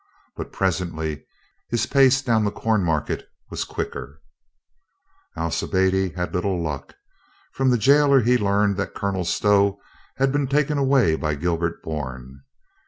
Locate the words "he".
8.21-8.35